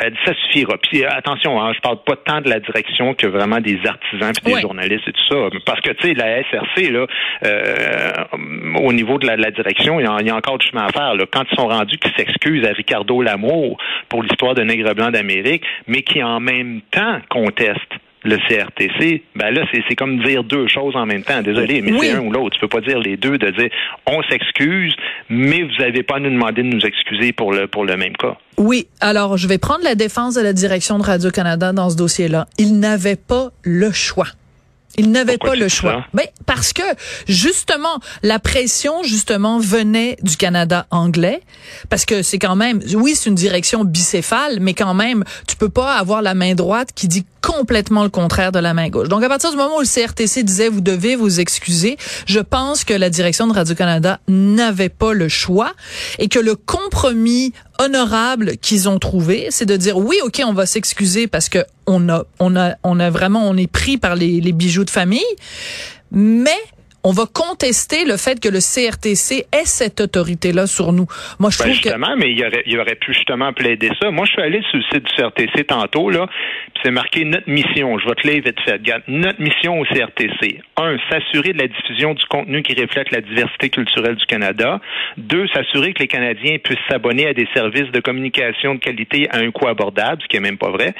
Elle 0.00 0.12
dit 0.12 0.18
ça 0.24 0.34
suffira. 0.34 0.76
Puis 0.78 1.04
euh, 1.04 1.08
attention, 1.10 1.60
hein, 1.60 1.72
je 1.74 1.80
parle 1.80 2.02
pas 2.04 2.16
tant 2.16 2.40
de 2.40 2.50
la 2.50 2.60
direction 2.60 3.14
que 3.14 3.26
vraiment 3.26 3.60
des 3.60 3.78
artisans 3.86 4.32
puis 4.32 4.54
des 4.54 4.60
journalistes 4.60 5.08
et 5.08 5.12
tout 5.12 5.26
ça. 5.30 5.48
Parce 5.64 5.80
que 5.80 5.90
tu 5.90 6.08
sais, 6.08 6.14
la 6.14 6.42
SRC 6.42 6.90
là, 6.90 7.06
euh, 7.44 8.10
au 8.82 8.92
niveau 8.92 9.18
de 9.18 9.26
la, 9.26 9.50
direction, 9.50 10.00
il 10.00 10.04
y, 10.04 10.30
a, 10.30 10.34
encore 10.34 10.58
du 10.58 10.66
chemin 10.66 10.86
à 10.86 10.92
faire. 10.92 11.14
Là. 11.14 11.24
Quand 11.30 11.44
ils 11.50 11.56
sont 11.56 11.68
rendus 11.68 11.98
qu'ils 11.98 12.12
s'excusent 12.14 12.66
à 12.66 12.72
Ricardo 12.72 13.22
Lamour 13.22 13.78
pour 14.08 14.22
l'histoire 14.22 14.54
de 14.54 14.62
Nègre 14.62 14.94
blanc 14.94 15.10
d'Amérique, 15.10 15.64
mais 15.86 16.02
qui 16.02 16.22
en 16.22 16.40
même 16.40 16.80
temps 16.90 17.20
contestent 17.30 17.94
le 18.26 18.38
CRTC, 18.38 19.22
ben 19.34 19.50
là, 19.50 19.62
c'est 19.88 19.94
comme 19.94 20.22
dire 20.22 20.44
deux 20.44 20.68
choses 20.68 20.96
en 20.96 21.06
même 21.06 21.22
temps. 21.22 21.42
Désolé, 21.42 21.80
mais 21.80 21.92
c'est 21.98 22.12
un 22.12 22.20
ou 22.20 22.30
l'autre. 22.30 22.56
Tu 22.56 22.60
peux 22.60 22.68
pas 22.68 22.80
dire 22.80 22.98
les 22.98 23.16
deux, 23.16 23.38
de 23.38 23.50
dire 23.50 23.70
on 24.06 24.22
s'excuse, 24.24 24.94
mais 25.28 25.62
vous 25.62 25.82
n'avez 25.82 26.02
pas 26.02 26.16
à 26.16 26.20
nous 26.20 26.30
demander 26.30 26.62
de 26.62 26.68
nous 26.68 26.84
excuser 26.84 27.32
pour 27.32 27.52
le, 27.52 27.66
pour 27.66 27.84
le 27.84 27.96
même 27.96 28.16
cas. 28.16 28.36
Oui. 28.58 28.86
Alors, 29.00 29.36
je 29.36 29.46
vais 29.48 29.58
prendre 29.58 29.84
la 29.84 29.94
défense 29.94 30.34
de 30.34 30.40
la 30.40 30.52
direction 30.52 30.98
de 30.98 31.04
Radio-Canada 31.04 31.72
dans 31.72 31.90
ce 31.90 31.96
dossier-là. 31.96 32.46
Ils 32.58 32.78
n'avaient 32.78 33.16
pas 33.16 33.50
le 33.62 33.92
choix. 33.92 34.26
Il 34.98 35.10
n'avait 35.10 35.38
pas 35.38 35.54
le 35.54 35.68
choix. 35.68 36.04
Ben, 36.14 36.24
parce 36.46 36.72
que 36.72 36.82
justement 37.28 38.00
la 38.22 38.38
pression 38.38 39.02
justement 39.02 39.58
venait 39.58 40.16
du 40.22 40.36
Canada 40.36 40.86
anglais 40.90 41.42
parce 41.90 42.04
que 42.04 42.22
c'est 42.22 42.38
quand 42.38 42.56
même 42.56 42.80
oui, 42.94 43.14
c'est 43.14 43.28
une 43.28 43.36
direction 43.36 43.84
bicéphale 43.84 44.58
mais 44.60 44.74
quand 44.74 44.94
même 44.94 45.24
tu 45.46 45.56
peux 45.56 45.68
pas 45.68 45.96
avoir 45.96 46.22
la 46.22 46.34
main 46.34 46.54
droite 46.54 46.90
qui 46.94 47.08
dit 47.08 47.26
complètement 47.46 48.02
le 48.02 48.08
contraire 48.08 48.50
de 48.50 48.58
la 48.58 48.74
main 48.74 48.88
gauche. 48.88 49.08
Donc 49.08 49.22
à 49.22 49.28
partir 49.28 49.50
du 49.52 49.56
moment 49.56 49.76
où 49.76 49.80
le 49.80 49.86
CRTC 49.86 50.42
disait 50.42 50.68
vous 50.68 50.80
devez 50.80 51.14
vous 51.14 51.38
excuser, 51.38 51.96
je 52.26 52.40
pense 52.40 52.82
que 52.82 52.92
la 52.92 53.08
direction 53.08 53.46
de 53.46 53.52
Radio-Canada 53.52 54.18
n'avait 54.26 54.88
pas 54.88 55.12
le 55.12 55.28
choix 55.28 55.72
et 56.18 56.28
que 56.28 56.40
le 56.40 56.56
compromis 56.56 57.52
honorable 57.78 58.56
qu'ils 58.56 58.88
ont 58.88 58.98
trouvé, 58.98 59.46
c'est 59.50 59.64
de 59.64 59.76
dire 59.76 59.96
oui, 59.96 60.16
OK, 60.24 60.42
on 60.44 60.54
va 60.54 60.66
s'excuser 60.66 61.28
parce 61.28 61.48
que 61.48 61.64
on 61.86 62.08
a 62.08 62.24
on 62.40 62.56
a 62.56 62.74
on 62.82 62.98
a 62.98 63.10
vraiment 63.10 63.48
on 63.48 63.56
est 63.56 63.70
pris 63.70 63.96
par 63.96 64.16
les, 64.16 64.40
les 64.40 64.52
bijoux 64.52 64.84
de 64.84 64.90
famille, 64.90 65.22
mais 66.10 66.58
on 67.06 67.12
va 67.12 67.22
contester 67.32 68.04
le 68.04 68.16
fait 68.16 68.40
que 68.40 68.48
le 68.48 68.58
CRTC 68.58 69.46
ait 69.52 69.64
cette 69.64 70.00
autorité-là 70.00 70.66
sur 70.66 70.92
nous. 70.92 71.06
Moi, 71.38 71.50
je 71.50 71.58
ben, 71.58 71.64
trouve 71.66 71.74
justement, 71.74 72.16
mais 72.16 72.32
il 72.32 72.44
aurait, 72.44 72.64
il 72.66 72.80
aurait 72.80 72.96
pu 72.96 73.14
justement 73.14 73.52
plaider 73.52 73.90
ça. 74.02 74.10
Moi, 74.10 74.26
je 74.26 74.32
suis 74.32 74.42
allé 74.42 74.60
sur 74.68 74.78
le 74.78 74.82
site 74.92 75.04
du 75.04 75.12
CRTC 75.14 75.64
tantôt, 75.66 76.10
là, 76.10 76.26
c'est 76.82 76.90
marqué 76.90 77.24
notre 77.24 77.48
mission. 77.48 77.96
Je 78.00 78.08
vais 78.08 78.14
te 78.16 78.26
lire 78.26 78.42
vite 78.42 78.60
fait. 78.64 78.80
Notre 79.06 79.40
mission 79.40 79.78
au 79.78 79.84
CRTC. 79.84 80.60
Un, 80.78 80.96
s'assurer 81.08 81.52
de 81.52 81.58
la 81.58 81.68
diffusion 81.68 82.14
du 82.14 82.24
contenu 82.26 82.62
qui 82.62 82.74
reflète 82.74 83.12
la 83.12 83.20
diversité 83.20 83.70
culturelle 83.70 84.16
du 84.16 84.26
Canada. 84.26 84.80
Deux, 85.16 85.46
s'assurer 85.54 85.92
que 85.92 86.00
les 86.00 86.08
Canadiens 86.08 86.58
puissent 86.58 86.78
s'abonner 86.90 87.28
à 87.28 87.34
des 87.34 87.46
services 87.54 87.92
de 87.92 88.00
communication 88.00 88.74
de 88.74 88.80
qualité 88.80 89.28
à 89.30 89.38
un 89.38 89.52
coût 89.52 89.68
abordable, 89.68 90.22
ce 90.22 90.26
qui 90.26 90.38
est 90.38 90.40
même 90.40 90.58
pas 90.58 90.70
vrai. 90.70 90.92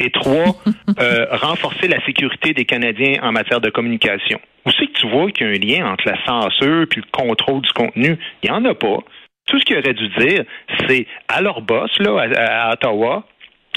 Et 0.00 0.10
trois, 0.10 0.56
euh, 0.98 1.26
renforcer 1.30 1.86
la 1.86 2.04
sécurité 2.04 2.52
des 2.52 2.64
Canadiens 2.64 3.20
en 3.22 3.30
matière 3.30 3.60
de 3.60 3.70
communication. 3.70 4.40
Où 4.64 4.70
c'est 4.70 4.86
que 4.86 4.92
tu 4.92 5.08
vois 5.08 5.30
qu'il 5.30 5.46
y 5.46 5.50
a 5.50 5.52
un 5.52 5.58
lien 5.58 5.92
entre 5.92 6.08
la 6.08 6.24
censure 6.24 6.82
et 6.82 6.96
le 6.96 7.02
contrôle 7.10 7.60
du 7.62 7.72
contenu? 7.72 8.16
Il 8.42 8.50
n'y 8.50 8.56
en 8.56 8.64
a 8.64 8.74
pas. 8.74 8.98
Tout 9.46 9.58
ce 9.58 9.64
qu'ils 9.64 9.78
auraient 9.78 9.94
dû 9.94 10.08
dire, 10.08 10.44
c'est 10.86 11.06
à 11.28 11.42
leur 11.42 11.62
boss, 11.62 11.90
là, 11.98 12.26
à, 12.36 12.72
Ottawa, 12.72 13.24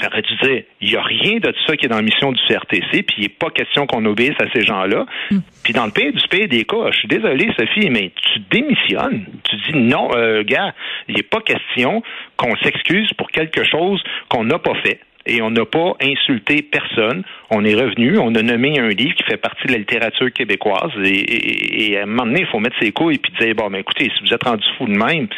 ils 0.00 0.06
auraient 0.06 0.22
dû 0.22 0.36
dire, 0.36 0.62
il 0.80 0.90
n'y 0.90 0.96
a 0.96 1.02
rien 1.02 1.38
de 1.38 1.52
ça 1.66 1.76
qui 1.76 1.86
est 1.86 1.88
dans 1.88 1.96
la 1.96 2.02
mission 2.02 2.30
du 2.30 2.40
CRTC, 2.46 3.02
puis 3.02 3.16
il 3.18 3.22
n'est 3.22 3.28
pas 3.28 3.50
question 3.50 3.86
qu'on 3.86 4.04
obéisse 4.04 4.36
à 4.38 4.44
ces 4.54 4.60
gens-là. 4.60 5.06
Hmm. 5.30 5.38
Puis 5.64 5.72
dans 5.72 5.86
le 5.86 5.90
pays 5.90 6.12
du 6.12 6.28
pays 6.28 6.46
des 6.46 6.64
cas, 6.64 6.90
je 6.92 6.98
suis 6.98 7.08
désolé, 7.08 7.50
Sophie, 7.58 7.90
mais 7.90 8.12
tu 8.14 8.38
démissionnes. 8.50 9.26
Tu 9.48 9.56
dis 9.56 9.78
non, 9.78 10.10
euh, 10.14 10.44
gars, 10.44 10.72
il 11.08 11.16
n'est 11.16 11.22
pas 11.22 11.40
question 11.40 12.02
qu'on 12.36 12.54
s'excuse 12.58 13.12
pour 13.14 13.28
quelque 13.30 13.64
chose 13.64 14.02
qu'on 14.28 14.44
n'a 14.44 14.58
pas 14.58 14.74
fait 14.84 15.00
et 15.26 15.42
on 15.42 15.50
n'a 15.50 15.64
pas 15.64 15.94
insulté 16.00 16.62
personne. 16.62 17.22
On 17.50 17.64
est 17.64 17.74
revenu, 17.74 18.18
on 18.18 18.34
a 18.34 18.42
nommé 18.42 18.78
un 18.78 18.88
livre 18.88 19.14
qui 19.14 19.22
fait 19.24 19.36
partie 19.36 19.66
de 19.66 19.72
la 19.72 19.78
littérature 19.78 20.32
québécoise 20.32 20.92
et, 21.04 21.96
à 21.98 22.02
un 22.02 22.06
moment 22.06 22.26
donné, 22.26 22.40
il 22.40 22.46
faut 22.46 22.58
mettre 22.58 22.76
ses 22.80 22.92
couilles 22.92 23.16
et 23.16 23.18
puis 23.18 23.32
dire 23.40 23.54
bon, 23.54 23.70
ben 23.70 23.78
écoutez, 23.78 24.10
si 24.16 24.24
vous 24.24 24.34
êtes 24.34 24.42
rendu 24.42 24.64
fou 24.78 24.86
de 24.86 24.96
même, 24.96 25.28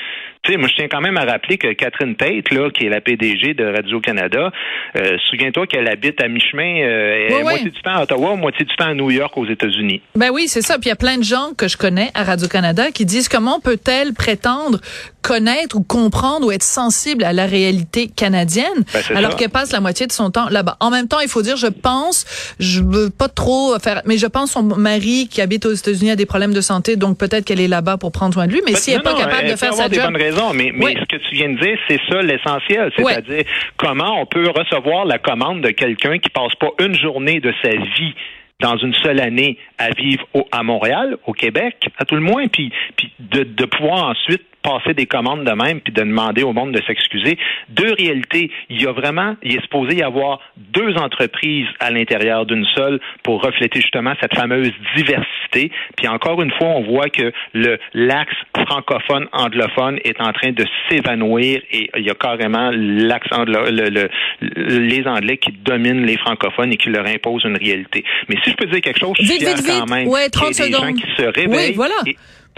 tu 0.42 0.52
sais, 0.52 0.58
moi, 0.58 0.68
je 0.68 0.76
tiens 0.76 0.88
quand 0.88 1.00
même 1.00 1.16
à 1.16 1.24
rappeler 1.24 1.58
que 1.58 1.72
Catherine 1.72 2.14
Tate, 2.14 2.50
là, 2.52 2.70
qui 2.70 2.86
est 2.86 2.88
la 2.88 3.00
PDG 3.00 3.54
de 3.54 3.64
Radio-Canada, 3.64 4.50
euh, 4.96 5.16
souviens-toi 5.28 5.66
qu'elle 5.66 5.88
habite 5.88 6.22
à 6.22 6.28
mi-chemin, 6.28 6.80
euh, 6.80 7.42
moitié 7.42 7.70
du 7.70 7.82
temps 7.82 7.96
à 7.96 8.02
Ottawa, 8.02 8.36
moitié 8.36 8.64
du 8.64 8.74
temps 8.76 8.86
à 8.86 8.94
New 8.94 9.10
York, 9.10 9.36
aux 9.36 9.46
États-Unis. 9.46 10.00
Ben 10.14 10.30
oui, 10.32 10.46
c'est 10.46 10.62
ça. 10.62 10.74
Puis 10.74 10.86
il 10.86 10.88
y 10.90 10.92
a 10.92 10.96
plein 10.96 11.18
de 11.18 11.24
gens 11.24 11.54
que 11.56 11.66
je 11.68 11.76
connais 11.76 12.10
à 12.14 12.22
Radio-Canada 12.22 12.90
qui 12.92 13.04
disent 13.04 13.28
comment 13.28 13.60
peut-elle 13.60 14.14
prétendre 14.14 14.78
connaître 15.22 15.76
ou 15.76 15.82
comprendre 15.82 16.46
ou 16.46 16.52
être 16.52 16.62
sensible 16.62 17.24
à 17.24 17.32
la 17.32 17.46
réalité 17.46 18.08
canadienne 18.08 18.84
ben, 18.92 19.16
alors 19.16 19.36
qu'elle 19.36 19.50
passe 19.50 19.72
la 19.72 19.80
moitié 19.80 20.06
de 20.06 20.12
son 20.12 20.30
temps 20.30 20.48
là-bas. 20.48 20.76
En 20.80 20.90
même 20.90 21.08
temps, 21.08 21.20
il 21.20 21.28
faut 21.28 21.42
dire, 21.42 21.56
je 21.56 21.66
pense, 21.66 22.54
je 22.58 22.80
veux 22.82 23.10
pas 23.10 23.28
trop 23.28 23.78
faire, 23.78 24.02
mais 24.04 24.18
je 24.18 24.26
pense 24.26 24.52
son 24.52 24.62
mari 24.62 25.28
qui 25.30 25.40
habite 25.40 25.66
aux 25.66 25.72
États-Unis 25.72 26.12
a 26.12 26.16
des 26.16 26.26
problèmes 26.26 26.54
de 26.54 26.60
santé, 26.60 26.96
donc 26.96 27.18
peut-être 27.18 27.44
qu'elle 27.44 27.60
est 27.60 27.68
là-bas 27.68 27.96
pour 27.96 28.12
prendre 28.12 28.34
soin 28.34 28.46
de 28.46 28.52
lui. 28.52 28.60
Mais 28.64 28.72
ben, 28.72 28.78
si 28.78 28.90
elle 28.90 28.98
n'est 28.98 29.02
pas 29.02 29.14
capable 29.14 29.48
de 29.48 29.56
faire 29.56 29.74
sa 29.74 29.88
job, 29.88 30.10
mais, 30.54 30.72
mais 30.74 30.94
ce 30.94 31.04
que 31.04 31.16
tu 31.16 31.34
viens 31.34 31.50
de 31.50 31.58
dire, 31.58 31.78
c'est 31.88 32.00
ça 32.08 32.22
l'essentiel, 32.22 32.92
c'est-à-dire 32.96 33.44
comment 33.76 34.20
on 34.20 34.26
peut 34.26 34.48
recevoir 34.48 35.04
la 35.04 35.18
commande 35.18 35.62
de 35.62 35.70
quelqu'un 35.70 36.18
qui 36.18 36.30
passe 36.30 36.54
pas 36.60 36.70
une 36.78 36.94
journée 36.94 37.40
de 37.40 37.52
sa 37.62 37.70
vie 37.70 38.14
dans 38.60 38.76
une 38.76 38.94
seule 38.94 39.20
année 39.20 39.56
à 39.78 39.90
vivre 39.90 40.26
à 40.50 40.62
Montréal, 40.62 41.16
au 41.26 41.32
Québec, 41.32 41.76
à 41.96 42.04
tout 42.04 42.16
le 42.16 42.20
moins, 42.20 42.48
puis, 42.48 42.72
puis 42.96 43.12
de, 43.20 43.44
de 43.44 43.64
pouvoir 43.66 44.04
ensuite 44.04 44.42
passer 44.68 44.94
des 44.94 45.06
commandes 45.06 45.44
de 45.44 45.52
même 45.52 45.80
puis 45.80 45.92
de 45.92 46.02
demander 46.02 46.42
au 46.42 46.52
monde 46.52 46.72
de 46.72 46.82
s'excuser. 46.86 47.38
Deux 47.70 47.92
réalités. 47.92 48.50
Il 48.68 48.82
y 48.82 48.86
a 48.86 48.92
vraiment, 48.92 49.34
il 49.42 49.56
est 49.56 49.62
supposé 49.62 49.96
y 49.96 50.02
avoir 50.02 50.40
deux 50.56 50.94
entreprises 50.96 51.66
à 51.80 51.90
l'intérieur 51.90 52.44
d'une 52.44 52.66
seule 52.76 53.00
pour 53.22 53.42
refléter 53.42 53.80
justement 53.80 54.12
cette 54.20 54.34
fameuse 54.34 54.72
diversité. 54.96 55.70
Puis 55.96 56.08
encore 56.08 56.42
une 56.42 56.52
fois, 56.52 56.68
on 56.68 56.82
voit 56.82 57.08
que 57.08 57.32
le 57.54 57.78
l'axe 57.94 58.36
francophone 58.66 59.26
anglophone 59.32 59.98
est 60.04 60.20
en 60.20 60.32
train 60.32 60.52
de 60.52 60.64
s'évanouir 60.88 61.62
et 61.70 61.90
il 61.96 62.04
y 62.04 62.10
a 62.10 62.14
carrément 62.14 62.70
l'axe 62.72 63.28
le, 63.30 64.08
les 64.40 65.06
Anglais 65.06 65.38
qui 65.38 65.52
dominent 65.52 66.04
les 66.04 66.18
francophones 66.18 66.72
et 66.72 66.76
qui 66.76 66.90
leur 66.90 67.06
imposent 67.06 67.44
une 67.44 67.56
réalité. 67.56 68.04
Mais 68.28 68.36
si 68.44 68.50
je 68.50 68.56
peux 68.56 68.66
dire 68.66 68.80
quelque 68.80 69.00
chose, 69.00 69.14
je 69.18 69.24
suis 69.24 69.38
quand 69.66 69.90
même 69.90 70.08
ouais, 70.08 70.28
30 70.28 70.50
des 70.50 70.72
gens 70.72 70.92
qui 70.92 71.06
se 71.16 71.22
réveillent. 71.22 71.74
voilà. 71.74 71.94
Et, 72.06 72.16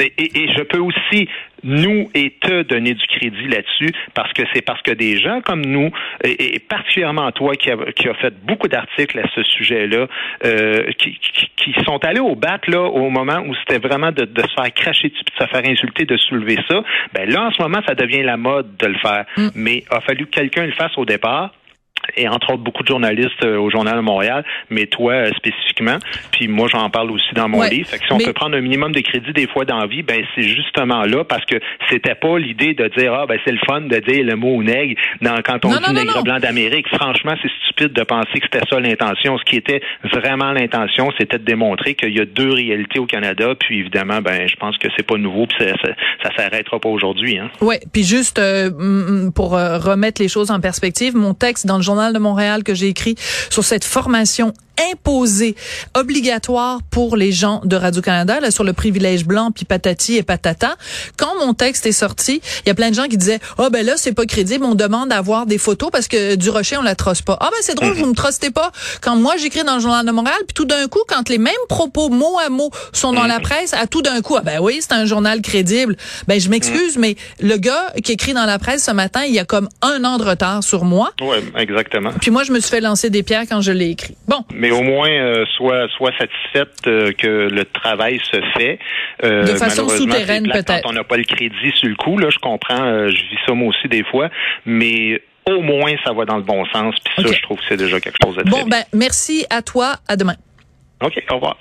je 0.08 0.62
peux 0.62 0.78
aussi 0.78 1.28
nous 1.62 2.10
et 2.14 2.30
te 2.40 2.62
donner 2.62 2.94
du 2.94 3.06
crédit 3.06 3.48
là-dessus 3.48 3.92
parce 4.14 4.32
que 4.32 4.42
c'est 4.54 4.62
parce 4.62 4.80
que 4.82 4.92
des 4.92 5.18
gens 5.18 5.40
comme 5.42 5.64
nous 5.64 5.90
et, 6.24 6.58
particulièrement 6.58 7.30
toi 7.32 7.54
qui 7.54 7.70
a, 7.70 7.76
qui 7.92 8.08
a 8.08 8.14
fait 8.14 8.34
beaucoup 8.44 8.68
d'articles 8.68 9.18
à 9.18 9.28
ce 9.34 9.42
sujet-là 9.42 10.06
euh, 10.44 10.90
qui, 10.98 11.18
qui, 11.56 11.74
sont 11.84 12.02
allés 12.04 12.20
au 12.20 12.34
bat 12.34 12.58
là 12.68 12.82
au 12.82 13.10
moment 13.10 13.42
où 13.46 13.54
c'était 13.56 13.78
vraiment 13.78 14.10
de, 14.10 14.24
de, 14.24 14.42
se 14.42 14.54
faire 14.54 14.72
cracher 14.74 15.08
dessus, 15.08 15.24
de 15.24 15.44
se 15.44 15.48
faire 15.48 15.70
insulter, 15.70 16.04
de 16.04 16.16
soulever 16.16 16.56
ça. 16.68 16.82
Ben 17.12 17.28
là 17.28 17.46
en 17.46 17.50
ce 17.52 17.62
moment 17.62 17.80
ça 17.86 17.94
devient 17.94 18.22
la 18.22 18.36
mode 18.36 18.76
de 18.76 18.86
le 18.86 18.98
faire, 18.98 19.24
mm. 19.36 19.48
mais 19.54 19.84
il 19.90 19.96
a 19.96 20.00
fallu 20.00 20.26
que 20.26 20.30
quelqu'un 20.30 20.66
le 20.66 20.72
fasse 20.72 20.96
au 20.96 21.04
départ 21.04 21.52
et 22.16 22.28
entre 22.28 22.52
autres 22.52 22.62
beaucoup 22.62 22.82
de 22.82 22.88
journalistes 22.88 23.44
euh, 23.44 23.58
au 23.58 23.70
Journal 23.70 23.96
de 23.96 24.00
Montréal, 24.00 24.44
mais 24.70 24.86
toi 24.86 25.12
euh, 25.12 25.30
spécifiquement. 25.36 25.98
Puis 26.32 26.48
moi, 26.48 26.68
j'en 26.70 26.88
parle 26.90 27.10
aussi 27.10 27.34
dans 27.34 27.48
mon 27.48 27.62
livre. 27.62 27.88
Fait 27.88 27.98
que 27.98 28.04
si 28.06 28.12
on 28.12 28.18
peut 28.18 28.32
prendre 28.32 28.56
un 28.56 28.60
minimum 28.60 28.92
de 28.92 29.00
crédit 29.00 29.32
des 29.32 29.46
fois 29.46 29.64
dans 29.64 29.78
la 29.78 29.86
vie, 29.86 30.02
ben 30.02 30.22
c'est 30.34 30.42
justement 30.42 31.02
là 31.02 31.24
parce 31.24 31.44
que 31.44 31.56
c'était 31.90 32.14
pas 32.14 32.38
l'idée 32.38 32.74
de 32.74 32.88
dire 32.96 33.12
ah 33.14 33.26
ben 33.26 33.38
c'est 33.44 33.52
le 33.52 33.60
fun 33.66 33.82
de 33.82 33.98
dire 33.98 34.24
le 34.24 34.36
mot 34.36 34.62
nègre 34.62 34.94
dans 35.20 35.36
quand 35.42 35.64
on 35.64 35.68
dit 35.68 35.94
nègre 35.94 36.22
blanc 36.22 36.38
d'Amérique. 36.38 36.88
Franchement, 36.88 37.34
c'est 37.42 37.50
stupide 37.64 37.92
de 37.92 38.02
penser 38.02 38.40
que 38.40 38.46
c'était 38.52 38.66
ça 38.68 38.80
l'intention. 38.80 39.38
Ce 39.38 39.44
qui 39.44 39.56
était 39.56 39.82
vraiment 40.12 40.52
l'intention, 40.52 41.10
c'était 41.18 41.38
de 41.38 41.44
démontrer 41.44 41.94
qu'il 41.94 42.16
y 42.16 42.20
a 42.20 42.24
deux 42.24 42.52
réalités 42.52 42.98
au 42.98 43.06
Canada. 43.06 43.54
Puis 43.58 43.80
évidemment, 43.80 44.20
ben 44.20 44.48
je 44.48 44.56
pense 44.56 44.76
que 44.78 44.88
c'est 44.96 45.06
pas 45.06 45.16
nouveau. 45.16 45.46
Puis 45.46 45.58
ça, 45.58 45.90
ça, 46.22 46.30
s'arrêtera 46.36 46.78
pas 46.78 46.88
aujourd'hui. 46.88 47.38
Hein. 47.38 47.50
Ouais. 47.60 47.80
Puis 47.92 48.04
juste 48.04 48.38
euh, 48.38 49.30
pour 49.34 49.52
remettre 49.52 50.20
les 50.20 50.28
choses 50.28 50.50
en 50.50 50.60
perspective, 50.60 51.16
mon 51.16 51.34
texte 51.34 51.66
dans 51.66 51.76
le 51.76 51.82
Journal 51.90 52.12
de 52.12 52.20
Montréal 52.20 52.62
que 52.62 52.72
j'ai 52.72 52.86
écrit 52.86 53.16
sur 53.50 53.64
cette 53.64 53.82
formation 53.82 54.52
imposé, 54.92 55.54
obligatoire 55.94 56.80
pour 56.90 57.16
les 57.16 57.32
gens 57.32 57.60
de 57.64 57.76
Radio-Canada, 57.76 58.40
là, 58.40 58.50
sur 58.50 58.64
le 58.64 58.72
privilège 58.72 59.24
blanc, 59.24 59.50
puis 59.50 59.64
patati 59.64 60.16
et 60.16 60.22
patata. 60.22 60.76
Quand 61.16 61.38
mon 61.40 61.54
texte 61.54 61.86
est 61.86 61.92
sorti, 61.92 62.40
il 62.64 62.68
y 62.68 62.70
a 62.70 62.74
plein 62.74 62.90
de 62.90 62.94
gens 62.94 63.06
qui 63.06 63.16
disaient, 63.16 63.40
ah 63.58 63.64
oh, 63.66 63.70
ben 63.70 63.84
là, 63.84 63.94
c'est 63.96 64.12
pas 64.12 64.26
crédible, 64.26 64.64
on 64.64 64.74
demande 64.74 65.10
d'avoir 65.10 65.46
des 65.46 65.58
photos 65.58 65.90
parce 65.90 66.08
que 66.08 66.34
du 66.36 66.50
rocher, 66.50 66.76
on 66.76 66.82
la 66.82 66.94
trosse 66.94 67.22
pas. 67.22 67.36
Ah 67.40 67.48
ben 67.50 67.58
c'est 67.60 67.74
drôle, 67.74 67.94
vous 67.94 68.06
me 68.06 68.14
trostez 68.14 68.50
pas. 68.50 68.70
Quand 69.00 69.16
moi, 69.16 69.36
j'écris 69.36 69.64
dans 69.64 69.76
le 69.76 69.80
Journal 69.80 70.06
de 70.06 70.12
Montréal, 70.12 70.38
puis 70.46 70.54
tout 70.54 70.64
d'un 70.64 70.88
coup, 70.88 71.00
quand 71.06 71.28
les 71.28 71.38
mêmes 71.38 71.54
propos 71.68 72.08
mot 72.08 72.38
à 72.44 72.48
mot 72.48 72.70
sont 72.92 73.12
dans 73.12 73.26
la 73.26 73.40
presse, 73.40 73.74
à 73.74 73.86
tout 73.86 74.02
d'un 74.02 74.20
coup, 74.20 74.36
ah 74.36 74.42
ben 74.42 74.60
oui, 74.60 74.78
c'est 74.80 74.92
un 74.92 75.04
journal 75.04 75.42
crédible. 75.42 75.96
Ben 76.28 76.40
je 76.40 76.48
m'excuse, 76.48 76.96
mais 76.96 77.16
le 77.40 77.56
gars 77.56 77.92
qui 78.02 78.12
écrit 78.12 78.32
dans 78.32 78.46
la 78.46 78.58
presse 78.58 78.84
ce 78.84 78.90
matin, 78.90 79.22
il 79.26 79.34
y 79.34 79.38
a 79.38 79.44
comme 79.44 79.68
un 79.82 80.04
an 80.04 80.18
de 80.18 80.24
retard 80.24 80.62
sur 80.62 80.84
moi. 80.84 81.12
Oui, 81.20 81.38
exactement. 81.56 82.10
Puis 82.20 82.30
moi, 82.30 82.44
je 82.44 82.52
me 82.52 82.60
suis 82.60 82.70
fait 82.70 82.80
lancer 82.80 83.10
des 83.10 83.22
pierres 83.22 83.44
quand 83.48 83.60
je 83.60 83.72
l'ai 83.72 83.90
écrit. 83.90 84.16
Bon 84.28 84.44
au 84.70 84.82
moins 84.82 85.10
euh, 85.10 85.44
soit 85.56 85.88
soit 85.96 86.12
satisfaite 86.18 86.86
euh, 86.86 87.12
que 87.12 87.48
le 87.50 87.64
travail 87.64 88.20
se 88.30 88.40
fait. 88.56 88.78
Euh, 89.24 89.44
de 89.44 89.54
façon 89.56 89.88
souterraine 89.88 90.48
peut-être. 90.50 90.82
Quand 90.82 90.90
on 90.90 90.92
n'a 90.92 91.04
pas 91.04 91.16
le 91.16 91.24
crédit 91.24 91.72
sur 91.74 91.88
le 91.88 91.96
coup, 91.96 92.18
là, 92.18 92.28
je 92.30 92.38
comprends, 92.38 93.08
je 93.08 93.16
vis 93.16 93.38
ça 93.46 93.52
moi 93.52 93.68
aussi 93.68 93.88
des 93.88 94.04
fois, 94.04 94.30
mais 94.66 95.22
au 95.48 95.60
moins 95.60 95.92
ça 96.04 96.12
va 96.12 96.24
dans 96.24 96.36
le 96.36 96.42
bon 96.42 96.64
sens. 96.66 96.94
Puis 97.04 97.24
ça, 97.24 97.32
je 97.32 97.42
trouve 97.42 97.58
que 97.58 97.64
c'est 97.68 97.76
déjà 97.76 98.00
quelque 98.00 98.18
chose 98.22 98.36
de 98.36 98.42
Bon, 98.44 98.66
ben 98.66 98.82
merci 98.92 99.46
à 99.50 99.62
toi. 99.62 99.96
À 100.08 100.16
demain. 100.16 100.36
OK, 101.02 101.22
au 101.30 101.34
revoir. 101.34 101.56